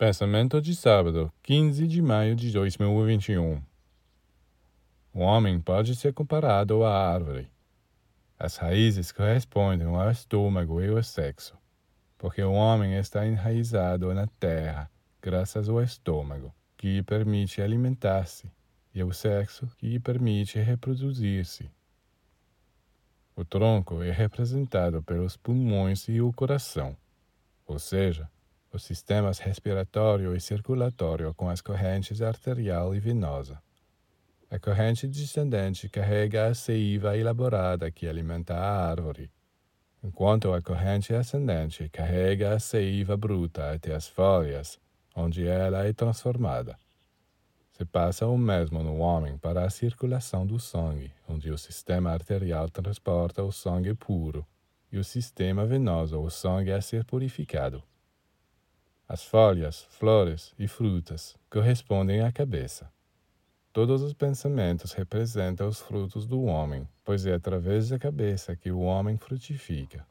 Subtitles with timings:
[0.00, 3.62] Pensamento de sábado, 15 de maio de 2021.
[5.12, 7.50] O homem pode ser comparado à árvore.
[8.38, 11.54] As raízes correspondem ao estômago e ao sexo,
[12.16, 14.90] porque o homem está enraizado na terra
[15.20, 18.50] graças ao estômago, que lhe permite alimentar-se,
[18.94, 21.70] e ao sexo, que lhe permite reproduzir-se.
[23.36, 26.96] O tronco é representado pelos pulmões e o coração,
[27.66, 28.26] ou seja,
[28.72, 33.60] os sistemas respiratório e circulatório com as correntes arterial e venosa.
[34.50, 39.30] A corrente descendente carrega a seiva elaborada que alimenta a árvore,
[40.02, 44.78] enquanto a corrente ascendente carrega a seiva bruta até as folhas,
[45.14, 46.76] onde ela é transformada.
[47.72, 52.68] Se passa o mesmo no homem para a circulação do sangue, onde o sistema arterial
[52.68, 54.46] transporta o sangue puro
[54.92, 57.82] e o sistema venoso o sangue a ser purificado.
[59.12, 62.88] As folhas, flores e frutas correspondem à cabeça.
[63.72, 68.78] Todos os pensamentos representam os frutos do homem, pois é através da cabeça que o
[68.78, 70.06] homem frutifica.